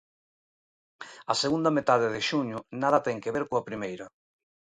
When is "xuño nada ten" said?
2.29-3.17